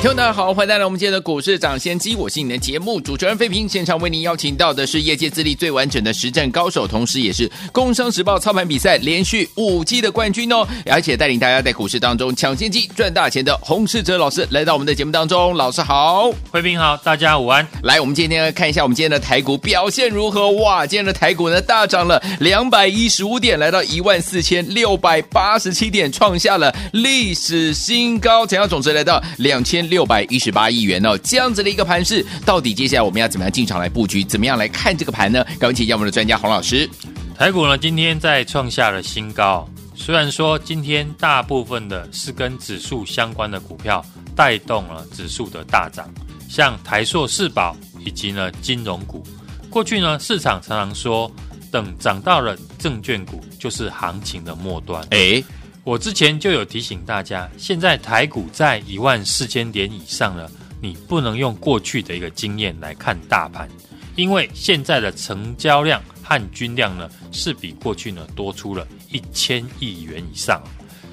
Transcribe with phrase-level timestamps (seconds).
[0.00, 3.68] 听众大家好，欢迎来到我们今天的股市涨先机，我是你的节目主持人费平。
[3.68, 15.54] 现场为您邀请到的是业界资历最完整的实战高手，同时也是《工商时报》操盘比赛连续五季的冠军哦，而且带领大家在股市当中抢先机赚大钱的洪世哲老师来到我们的节目当中。
[15.54, 17.68] 老师好，费平好，大家午安。
[17.82, 20.50] 来，我们今天来看一下我们今天的台股表现如何？
[20.52, 29.89] 哇，今天的台股呢大涨了两百一十五点，来到一万四千六百八十七点，创下了历史新高，成交总值来到两千。
[29.90, 34.24] 六百一十八亿元哦，这样子的一个盘势，到底接下来我们要怎么样进场来布局？
[34.24, 35.44] 怎么样来看这个盘呢？
[35.58, 36.88] 赶紧请教我们的专家洪老师。
[37.36, 39.68] 台股呢，今天在创下了新高。
[39.94, 44.02] 虽然说今天大部分的是跟指数相关的股票
[44.34, 46.08] 带动了指数的大涨，
[46.48, 49.22] 像台塑、世宝以及呢金融股。
[49.68, 51.30] 过去呢，市场常常说，
[51.70, 55.02] 等涨到了证券股，就是行情的末端。
[55.10, 55.44] 诶
[55.82, 60.50] 我之前就有提醒大家，现在台股在一万四千点以上了，
[60.80, 63.68] 你不能用过去的一个经验来看大盘，
[64.14, 70.62] 因为现在的成交量和均量呢是比过去呢多出了一千亿元以上。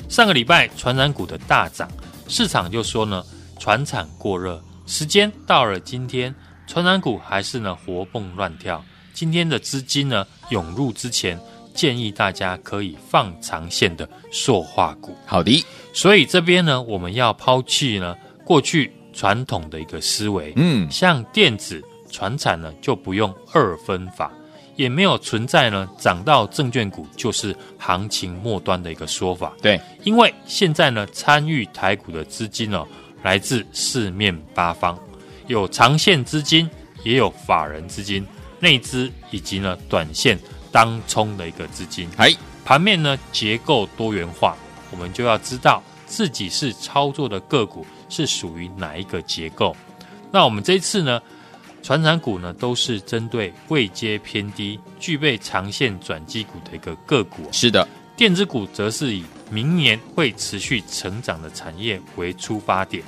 [0.10, 1.90] 上个礼拜传染股的大涨，
[2.28, 3.24] 市场就说呢
[3.58, 6.36] 传产过热，时间到了今天，
[6.68, 8.84] 传染股还是呢活蹦乱跳。
[9.14, 11.40] 今天的资金呢涌入之前。
[11.78, 15.16] 建议大家可以放长线的塑化股。
[15.28, 20.52] 好的，所以这边呢，我们要抛弃呢过去传统的一个思维。
[20.56, 24.32] 嗯，像电子、传产呢就不用二分法，
[24.76, 29.54] 也没有存在呢涨到证券股就是行情末端的一个说法。
[29.62, 32.84] 对，因为现在呢参与台股的资金呢
[33.22, 34.98] 来自四面八方，
[35.46, 36.68] 有长线资金，
[37.04, 38.26] 也有法人资金、
[38.60, 40.40] 内资以及呢短线。
[40.72, 42.32] 当冲的一个资金，哎，
[42.64, 44.56] 盘面呢结构多元化，
[44.92, 49.76] 我们就要知道自己是操作的个股是属于哪一个结构。
[50.32, 51.22] 那我们这一次呢，
[51.82, 57.48] 传产股呢都是针对位阶偏低、具备长线转机股的一个个股。
[57.52, 63.04] 是的，电子股则是以明年会持续成长的产业为出发点，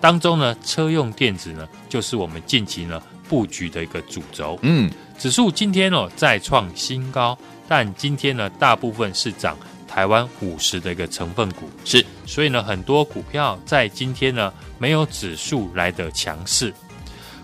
[0.00, 4.58] 当中呢，车用电子呢就是我们近期呢布局的一个主轴。
[4.62, 4.90] 嗯。
[5.18, 9.56] 指数今天哦再创新高，但今天呢大部分是涨
[9.86, 16.72] 台湾五十的一个成分股，是，所以呢很多股票在今天呢没有指数来的强势。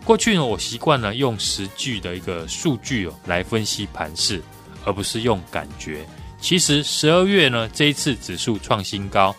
[0.05, 4.43] 过去呢我习惯呢用实际的一个数据哦来分析盘势，
[4.85, 6.05] 而不是用感觉。
[6.41, 9.35] 其实十二月呢这一次指数创新高，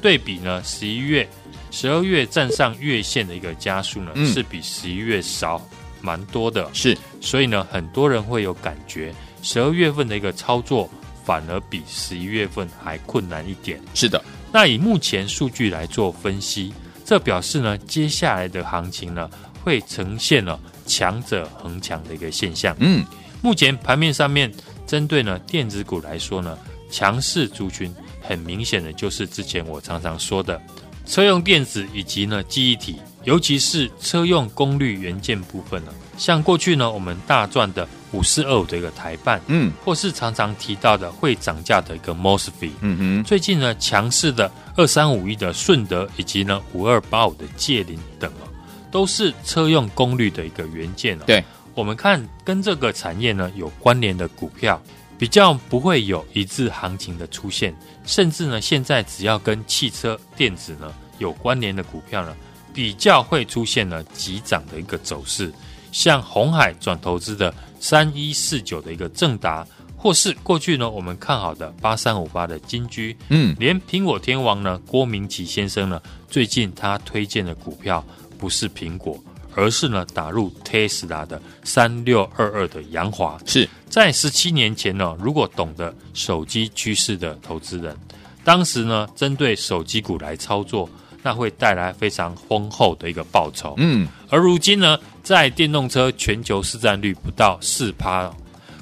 [0.00, 1.28] 对比呢十一月、
[1.70, 5.60] 十二月站上月线的一个加速呢、嗯、是比十一月少。
[6.04, 10.88] 蛮多的，是，所以呢，很多人会有感觉，十二月份的一个操作
[11.24, 13.80] 反而比十一月份还困难一点。
[13.94, 14.22] 是的，
[14.52, 16.74] 那以目前数据来做分析，
[17.06, 19.30] 这表示呢，接下来的行情呢，
[19.62, 22.76] 会呈现了强者恒强的一个现象。
[22.80, 23.02] 嗯，
[23.40, 24.52] 目前盘面上面，
[24.86, 26.58] 针对呢电子股来说呢，
[26.90, 30.60] 强势族群很明显的就是之前我常常说的
[31.06, 32.96] 车用电子以及呢记忆体。
[33.24, 48.44] 尤其是车用功率元件部分呢，像过去呢，我们大赚的五四二五的一个台半，嗯，或是常常提到的会涨价的一个 MOSFET，嗯哼，最近呢强势的二三五一的顺德，以及呢五二八五的界林等啊，
[48.90, 51.22] 都是车用功率的一个元件哦。
[51.26, 51.42] 对，
[51.74, 54.80] 我们看跟这个产业呢有关联的股票，
[55.18, 57.74] 比较不会有一致行情的出现，
[58.04, 62.36] 甚至呢现在只要跟汽车电子呢有关联的股票呢。
[62.74, 65.50] 比较会出现了急涨的一个走势，
[65.92, 69.64] 像红海转投资的三一四九的一个正达，
[69.96, 78.04] 或是过去呢我们看好的八三五八的金居，嗯，连苹果天王呢郭明奇先生呢最近他推荐的股票
[78.36, 79.16] 不是苹果，
[79.54, 87.96] 而是呢打入 Tesla 的三六二二的扬华，是在十七年前呢，如果懂得手机趋势的投资人，
[88.42, 90.90] 当时呢针对手机股来操作。
[91.24, 93.72] 那会带来非常丰厚的一个报酬。
[93.78, 98.30] 嗯，而如今呢，在电动车全球市占率不到四趴，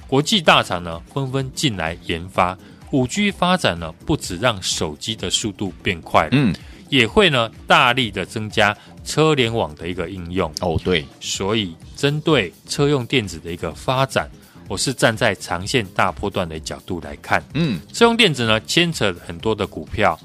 [0.09, 2.59] 国际大厂呢纷纷进来研发
[2.91, 6.53] 五 G 发展呢，不止让手机的速度变快了，嗯，
[6.89, 10.53] 也会呢大力的增加车联网的一个应用。
[10.61, 14.29] 哦，对，所以针对车用电子的一个发展，
[14.69, 20.19] 我是站在长线大波段的角度来看，嗯，车用电子呢牵扯很多的股票，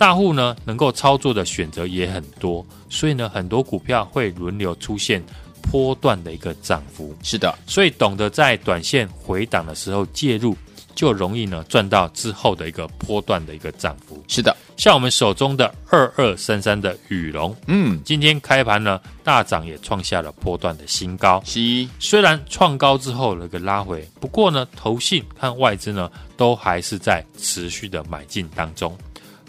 [0.00, 5.22] 大户呢能够操作的选择也很多，所以呢很多股票会轮流出现
[5.70, 7.14] 波段的一个涨幅。
[7.22, 10.56] 是的，所以懂得在短线回档的时候介入，
[10.94, 14.24] 就容易呢赚到之后的一个波段的一个涨幅。
[14.26, 21.42] 是的，像我们手中的二二三三的羽龙，嗯，今天开盘呢大涨，也创下了波段的新高。
[21.44, 28.96] 是，虽然创高之后有个拉回，不过呢，投信和外资呢都还是在持续的买进当中。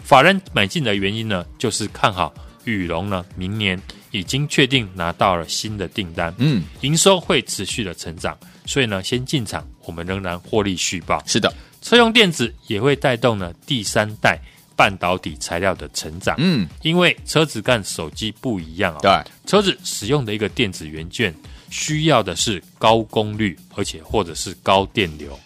[0.04, 2.32] 法人买进的原因呢，就是看好
[2.64, 11.22] 宇龙呢明年已经确定拿到了新的订单，嗯，营收会持续的成长，所以呢先进场，我们仍然获利续报。
[11.26, 14.38] 是的，车用电子也会带动呢第三代
[14.76, 21.34] 半导体材料的成长，嗯，因为车子跟手机不一样啊、哦，对，车子使用的一个电子元件
[21.70, 25.38] 需要的是高功率，而且或者是高电流，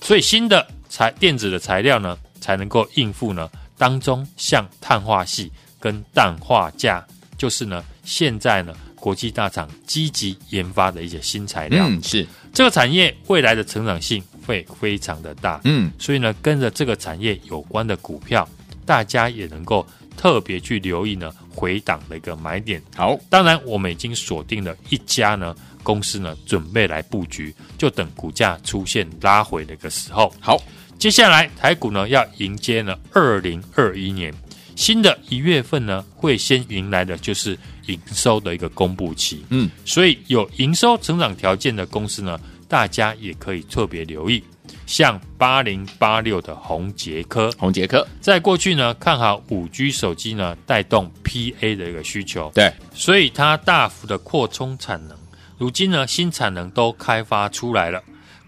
[0.00, 7.02] 所以新的材电子的材料呢，才能够应付呢当中像碳化系跟氮化镓，
[7.36, 18.48] 就是呢现在呢国际大厂积极研发的一些新材料，嗯，是，这个产业未来的成长性会非常的大，嗯，所以呢跟着这个产业有关的股票，
[18.84, 19.86] 大家也能够
[20.16, 22.82] 特别去留意呢回档的一个买点。
[22.96, 30.34] 好，当然我们已经锁定了一家呢公司呢准备来布局，就等股价出现拉回的一个时候。
[30.40, 30.60] 好，
[30.98, 34.32] 接下来台股呢要迎接呢二零二一年
[34.74, 39.44] 新的一月份呢，会先迎来的就是营收的一个公布期。
[39.50, 42.38] 嗯，所以有营收成长条件的公司呢，
[42.68, 44.42] 大家也可以特别留意，
[44.84, 47.50] 像八零八六的宏捷科。
[47.58, 55.16] 宏捷科，在过去呢，看好五 G 手机呢带动 PA 的一个需求，对，所以它大幅的扩充产能。
[55.56, 58.02] 如今呢，新产能都开发出来了。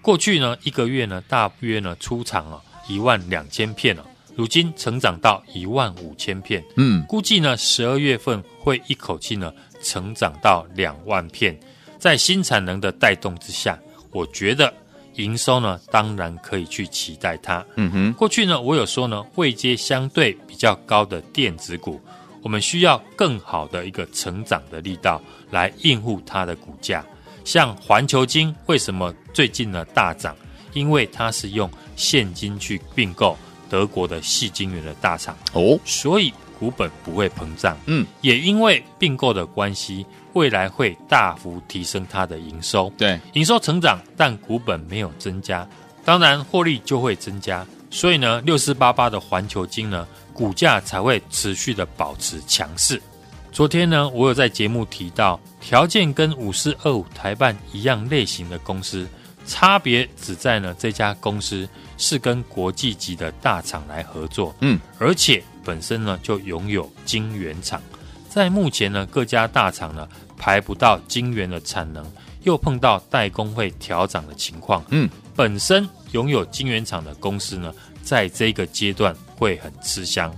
[0.08, 2.58] 过去呢，一个月呢，大约呢出厂啊
[2.88, 4.02] 一万两千片啊，
[4.34, 6.64] 如今成长到一万五千片。
[6.76, 9.52] 嗯，估计呢，十二月份会一口气呢
[9.82, 11.54] 成长到两万片。
[11.98, 13.78] 在新产能的带动之下，
[14.10, 14.72] 我觉得
[15.16, 17.62] 营收呢，当然可以去期待它。
[17.76, 22.00] 嗯哼，过去呢，我有说呢，位阶相对比较高的电子股，
[22.40, 25.20] 我们需要更好的一个成长的力道
[25.50, 27.04] 来应付它的股价。
[27.48, 30.36] 像环球金为什么最近呢大涨？
[30.74, 33.34] 因为它是用现金去并购
[33.70, 37.74] 德国的矽晶圆的大厂哦，所以股本不会膨胀。
[37.86, 40.04] 嗯，也因为并购的关系，
[40.34, 42.92] 未来会大幅提升它的营收。
[42.98, 45.66] 对，营收成长，但股本没有增加，
[46.04, 47.66] 当然获利就会增加。
[47.90, 53.00] 所以呢，六四八八的环球金呢，股价才会持续的保持强势。
[53.50, 59.08] 昨天呢，我有在节目提到，条件跟五四二五台办一样类型的公司，
[59.46, 67.82] 差别只在呢这家公司是跟国际级的大厂来合作，嗯，而且本身呢就拥有晶圆厂，
[68.28, 72.06] 在目前呢各家大厂呢排不到晶圆的产能，
[72.42, 80.32] 又碰到代工会调涨的情况，嗯，本身拥有晶圆厂的公司呢，在这个阶段会很吃香，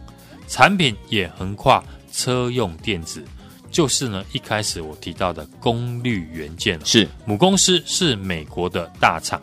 [0.49, 1.85] 产品也横跨。
[2.13, 3.25] 车用电子
[3.71, 9.41] 就是呢，一开始我提到的功率元件是母公司是美国的大厂，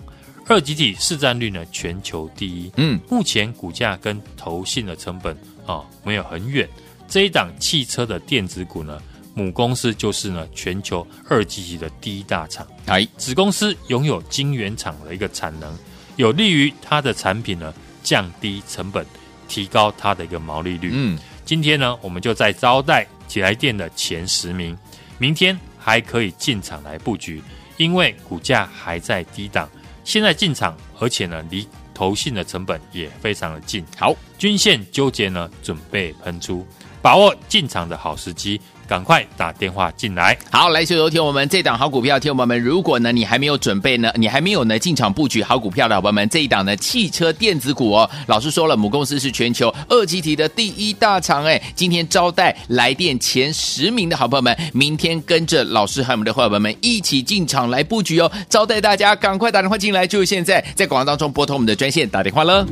[0.48, 2.70] 二级体市占率呢全球第一。
[2.76, 5.34] 嗯，目前股价跟投信的成本
[5.66, 6.68] 啊、哦、没有很远。
[7.08, 9.02] 这一档汽车的电子股呢，
[9.34, 15.74] 母公司就是呢全球二级体的第一大厂，哎，子公司拥有晶圆厂的一个产能，
[16.18, 19.06] 有利于它的产品呢降低成本，
[19.48, 20.90] 提高它的一个毛利率。
[20.92, 21.18] 嗯。
[21.48, 24.78] 今天呢，我们就在招待起来电的前十名，
[25.18, 27.42] 明天还可以进场来布局，
[27.78, 29.70] 因为股价还在低档，
[30.04, 33.82] 现在进场，而且呢，离投信的成本也非常的近。
[33.98, 36.68] 好，均线纠结呢，准备喷出，
[37.02, 38.60] 把握进场的好时机。
[38.88, 40.38] 赶快打电话进来。
[40.50, 62.66] 好，来，所有听我们这档好股票，听众朋友们，如果呢你还没有准备呢，你还没有呢进场布局好股票的好朋友们，这一档呢汽车电子股哦，老师说了，母公司是全球二级体的第一大厂哎，今天招待来电前十名的好朋友们，明天跟着老师和我们的伙伴们一起进场来布局哦，招待大家赶快打电话进来，就是现在在广告当中拨通我们的专线打电话了。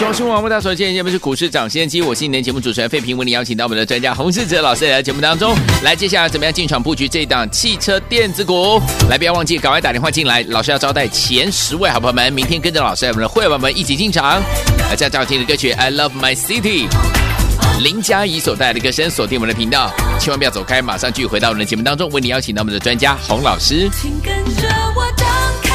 [0.00, 8.80] 中央新闻网为大家所见，节目是股市涨先机，我是你的节目主持人费平，为你邀请到我们的专家洪世哲老师来到节目当中，来接下来怎么样进场布局这一档汽车电子股？
[9.10, 14.42] 来，不要忘记赶快打电话进来，老师要招待前十位好朋友们，明天跟着老师，我们的会员们一起进场。
[14.88, 16.88] 来，这样听的歌曲《I Love My City》。
[17.82, 23.86] 林佳怡所带来的歌声，锁定我们的频道，千万不要走开，马上继续回到我们的节目当中，为你邀请到我们的专家洪老师。
[23.92, 24.66] 请跟着
[24.96, 25.69] 我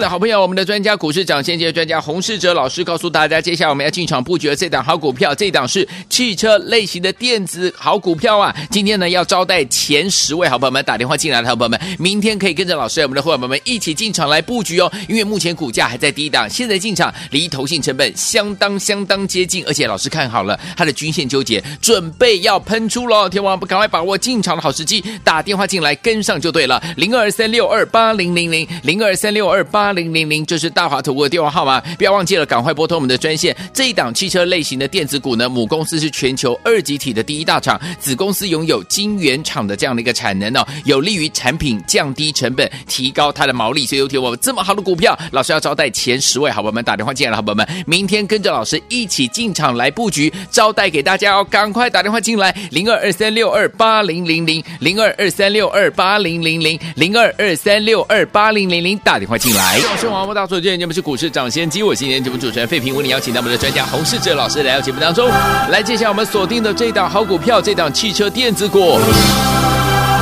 [0.00, 8.54] 的好朋友，我们的专家股市长先机专家洪世哲老师告诉大家，接下来我们要进场布局的这档好股票，这档是汽车类型的电子好股票啊！
[8.70, 14.92] 今天呢要招待前十位好朋友们打电话进来的好朋友们，明天可以跟着老师我们的伙伴们一起进场来布局哦。
[15.08, 23.28] 因为目前股价还在低档，现在进场离投信成本相当相当接近，而且老师看好了它的均线纠结，准备要喷出喽！
[23.28, 33.56] 天王赶快把握进场的好时机，打电话进来跟上就对了，零二三六二八零零零零二三六二八零零零，这是大华投顾的电话号码，不要忘记了，赶快拨通我们的专线。
[33.72, 43.86] 这一档汽车类型的电子股呢，母公司是全球二级体的第一大厂，子公司拥有晶圆厂的这样的一个产能哦，有利于产品降低成本，提高它的毛利。
[43.86, 59.75] 所以有听我们这么好的股票，老师要招待前十位好朋友们打电话进来了好朋友们，明天跟着老师一起进场来布局，招待给大家哦，赶快打电话进来，零二二三六二八零零零零二二三六二八零零零零二二三六二八零零零打电话进来。
[59.78, 65.28] 我是王博大所见，节目是股市掌先机，我今天节目主持人费平，为你邀请到我们的专家洪世哲老师来到节目当中，
[65.70, 68.98] 来接下我们锁定的这档好股票，这档汽车电子股。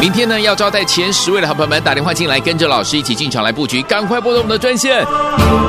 [0.00, 5.04] 明天呢，要招待前十位的好朋友们打电话进来，跟着老师一起进场来布局，赶快拨通我们的专线。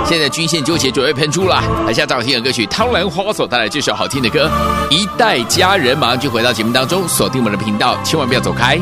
[0.05, 4.49] 现在均线纠结准备喷出了，来下张好听的歌曲，汤兰花所带来这首好听的歌
[4.91, 8.79] 《一代佳人》，马上就回到节目当中，锁定我们的频道，千万不要走开。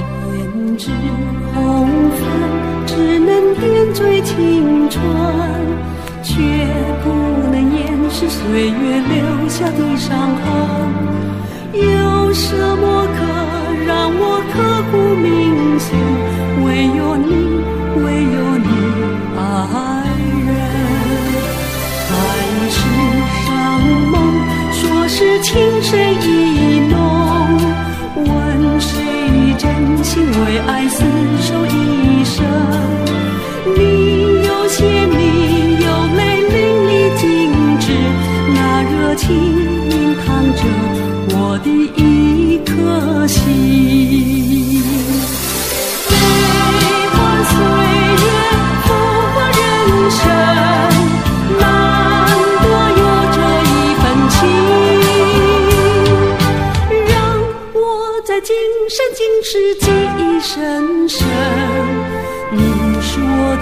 [2.86, 5.04] 只能点缀青春，
[6.22, 6.34] 却
[7.04, 7.10] 不
[7.52, 10.44] 能掩饰岁月留下的伤痕。
[11.74, 13.20] 有什么可
[13.86, 14.54] 让我刻
[14.92, 15.90] 骨铭心？
[16.63, 17.32] 唯有你，
[18.04, 18.52] 唯有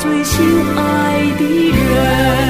[0.02, 0.44] 最心
[0.76, 2.41] 爱的人。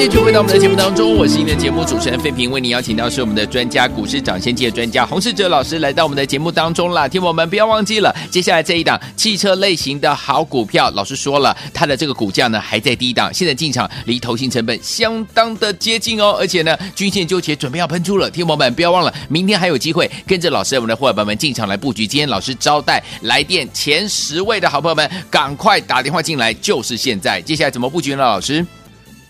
[0.00, 7.06] 欢迎继续回到我们的节目当中，我是您的节目主持人费平，为您邀请到是我们的专家股市涨先机的专家洪世哲老师来到我们的节目当中了。
[7.06, 18.30] 听我们不要忘记了，接下来这一档汽车类型的好股票，老师说了，它的这个股价呢还在低档，现在进场离投行成本相当的接近哦，而且呢均线纠结准备要喷出了。
[18.30, 22.06] 听我们不要忘了，明天还有机会跟着老师我们的伙伴们进场来布局。
[22.06, 27.38] 今天老师招待来电前十位的好朋友们，赶快打电话进来，就是现在。
[27.42, 28.22] 接下来怎么布局呢？
[28.22, 28.64] 老师？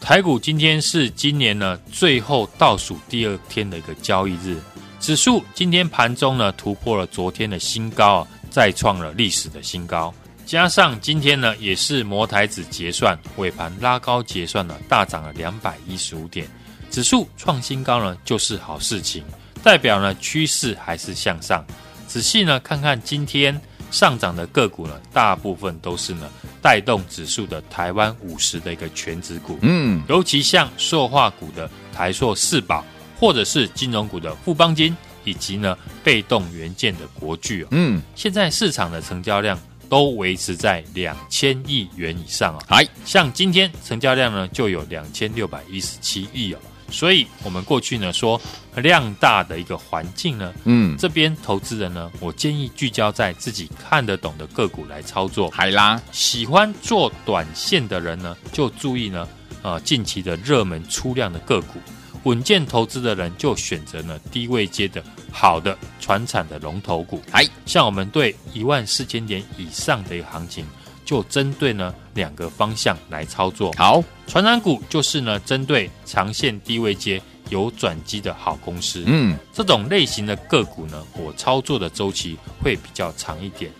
[0.00, 4.56] 台股今天是今年呢最后倒数第二天的一个交易日，
[4.98, 10.12] 指数今天盘中呢突破了昨天的新高啊，再创了历史的新高。
[10.46, 16.48] 加上今天呢也是摩台指结算尾盘拉高结算呢大涨了两百一十五点，
[16.90, 19.22] 指数创新高呢就是好事情，
[19.62, 21.64] 代表呢趋势还是向上。
[22.08, 26.28] 仔细呢看看今天上涨的个股呢，大部分都是呢。
[26.62, 32.84] 带动指数的台湾五十的一个全指股，嗯，尤其像塑化股的台塑四宝，
[33.18, 34.94] 或者是金融股的富邦金，
[35.24, 46.58] 以及呢被动元件的国巨哦，嗯，现在市场的成交量都维持在两千亿元以上啊，哎，像今天成交量呢就有两千六百一十七亿哦。
[46.90, 48.40] 所以，我们过去呢说
[48.76, 55.50] 量大的一个环境呢，嗯，这边投资人呢，我建议聚焦在自己看得懂的个股来操作。
[55.50, 59.28] 海拉喜欢做短线的人呢，就注意呢，
[59.62, 61.78] 呃，近期的热门出量的个股。
[62.24, 67.22] 稳健投资的人就选择呢低位接的好的传产的龙头股。
[67.30, 70.66] 哎，像我们对一万四千点以上的一个行情。
[71.10, 73.72] 就针对呢两个方向来操作。
[73.76, 79.02] 好，传染股就是呢针对长线低位接有转机的好公司。
[79.06, 83.72] 嗯，这种类型的个股呢，我操作的周期会比较长一点。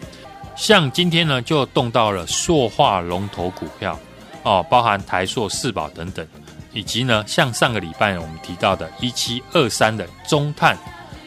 [0.57, 3.97] 像今天呢，就动到了塑化龙头股票
[4.43, 6.27] 哦，包含台塑、四宝等等，
[6.73, 10.77] 以及呢像上个礼拜我们提到的一七二三的中碳，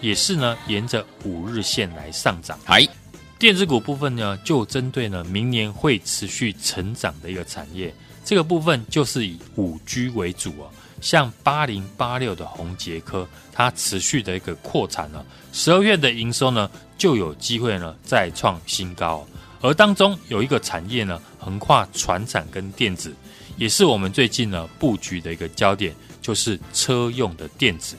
[0.02, 2.60] 也是呢沿着五日线来上涨。
[3.44, 10.72] 电子股部分呢，就针对呢明年会持续成长的一个产业，这个部分就是以五 G 为主哦。
[11.02, 19.28] 像八零八六的宏捷科，它持续的一个扩产呢，十二月的营收呢就有机会呢再创新高。
[19.60, 23.14] 而当中有一个产业呢，横跨传产跟电子，
[23.58, 27.98] 也是我们最近呢布局的一个焦点，就是车用的电子。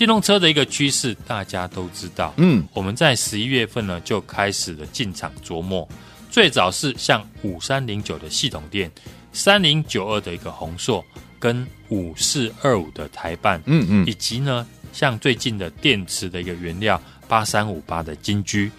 [0.00, 2.32] 电动车的一个趋势，大家都知道。
[2.38, 5.86] 嗯，我们在十一月份呢就开始了进场琢磨。
[6.30, 8.90] 最早是像五三零九的系统电，
[9.34, 11.04] 三零九二的一个宏硕，
[11.38, 18.72] 跟五四二五的台办，嗯嗯，以及呢像最近的电池的一个原料八三五八的金居。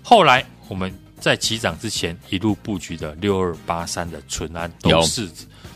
[0.00, 5.28] 后来我们在起涨之前一路布局的六二八三的淳安，都是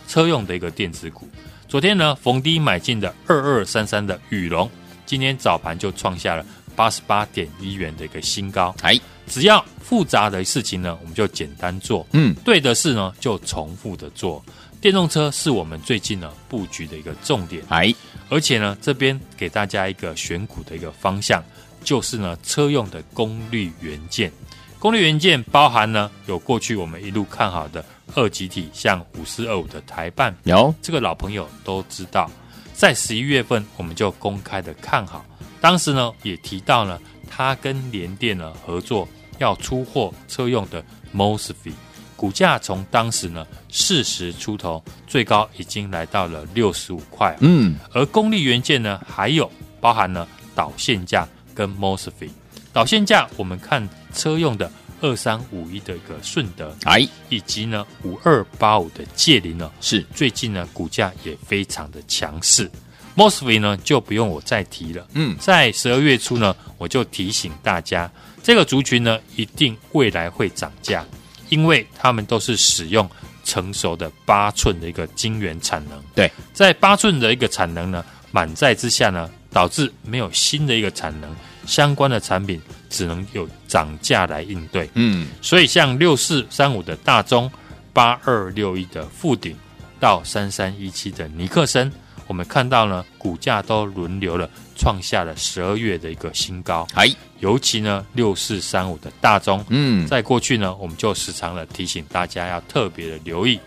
[0.06, 1.28] 车用的一个电子股。
[1.66, 4.70] 昨天呢逢低买进的二二三三的宇隆。
[5.12, 6.42] 今天早盘就创下了
[6.74, 8.74] 八十八点一元的一个新高。
[8.80, 12.06] 哎，只要复杂的事情呢，我们就简单做。
[12.12, 14.42] 嗯，对的事呢，就重复的做。
[14.80, 17.62] 电动车是我们最近呢布局的一个重点。
[17.68, 17.94] 哎，
[18.30, 21.44] 而且呢，这边给大家一个选股的一个方向，
[21.84, 24.32] 就是呢车用的功率元件。
[24.78, 32.30] 功率元件包含呢有过去我们一路看好的二极体，像五四二五的台办，有这个老朋友都知道。
[32.74, 35.24] 在十一月份，我们就公开的看好，
[35.60, 39.08] 当时呢也提到了他跟联电呢合作
[39.38, 41.72] 要出货车用的 MOSFET，
[42.16, 47.36] 股价从当时呢四十出头，最高已经来到了六十五块。
[47.40, 52.30] 嗯，而功率元件呢，还有包含了导线架跟 MOSFET，
[52.72, 54.70] 导线架我们看车用的。
[55.02, 62.70] 二三五一的一个顺德，哎，以及呢五二八五的界林呢，是最近呢股价也非常的强势。
[63.14, 68.10] MOSFET 呢就不用我再提了，嗯，在十二月初呢我就提醒大家，
[68.42, 71.04] 这个族群呢一定未来会涨价，
[71.50, 73.06] 因为他们都是使用
[73.44, 76.02] 成熟的八寸的一个晶圆产能。
[76.14, 81.36] 对，在八寸的一个产能呢满载之下呢，导致没有新的一个产能，
[81.66, 82.58] 相关的产品。
[82.92, 87.50] 只能有涨价来应对，嗯，所以像六四三五的大中
[87.94, 89.56] 八二六一的富鼎
[89.98, 91.90] 到三三一七的尼克森，
[92.26, 96.86] 我们看到呢，股价都轮流了创下了十二月的一个新高。
[96.94, 97.08] 哎，
[97.40, 103.58] 尤其呢，六四三五的大中，嗯，在过去呢，我们就时常的提醒大家要特别的留意。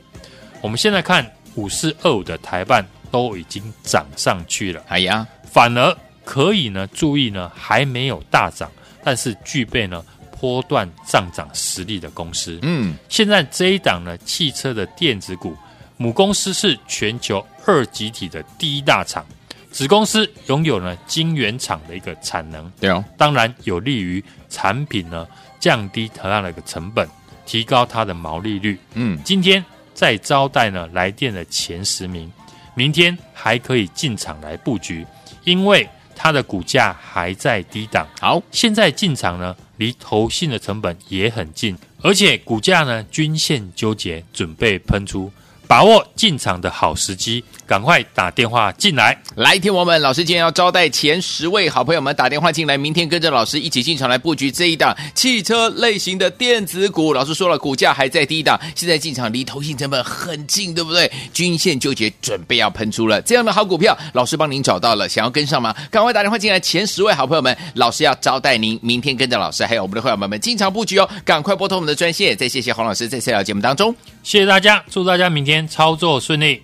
[0.61, 8.69] 我们现在看五四二五的台办都已经涨上去了，哎呀，反而可以呢注意呢还没有大涨，
[9.05, 10.03] 但是具备呢
[10.37, 12.59] 波段上涨实力的公司。
[12.63, 15.55] 嗯，现在这一档呢汽车的电子股，
[15.95, 19.25] 母公司是全球二极体的第一大厂，
[19.71, 25.27] 子公司拥有呢晶圆厂的一个产能，对哦，当然有利于产品呢
[25.59, 27.07] 降低同样的一个成本，
[27.45, 28.77] 提高它的毛利率。
[28.95, 29.63] 嗯，今天。
[29.95, 32.29] 在招待呢来电的前十名，
[32.73, 35.07] 明天还可以进场来布局，
[35.45, 38.07] 因为它的股价还在低档。
[38.19, 45.31] 好，现在进场呢，离投信的成本也很近，而且股价呢均线纠结，准备喷出。
[45.67, 49.17] 把握进场的好时机，赶快打电话进来。
[49.35, 57.13] 来，听我们，老师今天要招待前十位好朋友们打电话进来，明天跟着老师一起进场来布局这一档汽车类型的电子股。
[57.13, 61.11] 老师说了，股价还在低档，现在进场离投信成本很近，对不对？
[61.33, 65.75] 均线纠结，准备要喷出了，这样的好股票，老师帮您找到了，想要跟上吗？
[65.89, 72.37] 赶快打电话进来，前十位好朋友们，老师要招待您，明天跟着老师还有我们的会员们们进场布局哦，赶快拨通我们的专线。
[72.37, 75.54] 再谢谢黄老师在这条节目当中，谢谢大家，祝大家明天。
[75.67, 76.61] 操作顺利。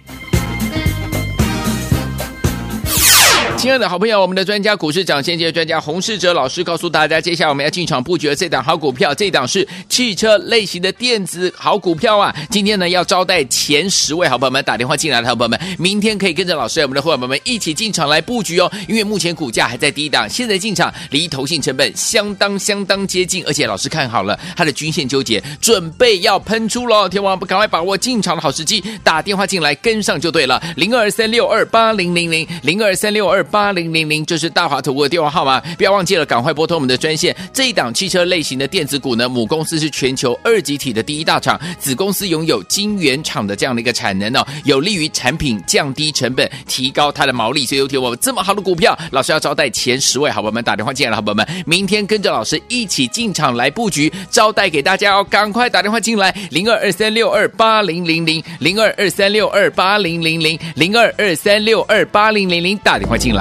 [3.61, 12.35] 亲爱的好朋友，我们的专家股市长先机专家洪世哲老师告诉大家，接下来我们要进场布局的这档好股票，这档是汽车类型的电子好股票啊！
[12.49, 18.67] 今天呢要招待前十位好朋友们打电话进来的好朋友们，明天可以跟着老师我们的伙伴们一起进场来布局哦。
[18.87, 27.07] 因为目前股价还在低档，现在进场离投信成本相当相当接近，而且老师看好了它的均线纠结，准备要喷出喽！
[27.07, 33.45] 天王不赶快把握进场的好时机，打电话进来跟上就对了，零二三六二八零零零零二三六二。
[33.51, 37.35] 八零零零，就是大华投顾的电话号码，不要忘记了，赶快拨通我们的专线。
[37.53, 47.65] 这一档汽车类型的电子股呢，母公司是全球二级体的第一大厂，子公司拥有晶圆厂的这样的一个产能哦，有利于产品降低成本，提高它的毛利。
[47.65, 63.40] 所以有听我们这么好的股票，老师要招待前十位好朋友们打电话进来了，好朋友们，明天跟着老师一起进场来布局，招待给大家哦，赶快打电话进来，零二二三六二八零零零零二二三六二八零零零零二二三六二八零零零，打电话进来。